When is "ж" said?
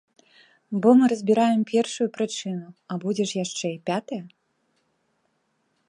3.33-3.45